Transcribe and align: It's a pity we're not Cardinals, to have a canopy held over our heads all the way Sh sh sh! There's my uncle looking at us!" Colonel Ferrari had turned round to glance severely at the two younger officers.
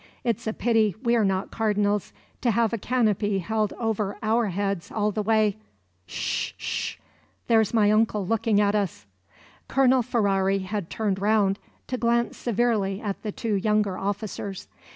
It's 0.23 0.47
a 0.47 0.53
pity 0.53 0.95
we're 1.03 1.23
not 1.23 1.51
Cardinals, 1.51 2.11
to 2.41 2.49
have 2.49 2.73
a 2.73 2.79
canopy 2.79 3.37
held 3.37 3.71
over 3.73 4.17
our 4.23 4.47
heads 4.47 4.91
all 4.91 5.11
the 5.11 5.21
way 5.21 5.57
Sh 6.07 6.53
sh 6.57 6.57
sh! 6.57 6.97
There's 7.45 7.71
my 7.71 7.91
uncle 7.91 8.25
looking 8.25 8.59
at 8.59 8.73
us!" 8.73 9.05
Colonel 9.67 10.01
Ferrari 10.01 10.57
had 10.57 10.89
turned 10.89 11.21
round 11.21 11.59
to 11.85 11.97
glance 11.99 12.35
severely 12.35 12.99
at 12.99 13.21
the 13.21 13.31
two 13.31 13.53
younger 13.53 13.95
officers. 13.95 14.67